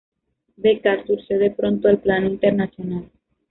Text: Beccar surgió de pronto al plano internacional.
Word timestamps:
Beccar 0.57 1.05
surgió 1.05 1.37
de 1.37 1.51
pronto 1.51 1.87
al 1.87 1.99
plano 1.99 2.25
internacional. 2.25 3.11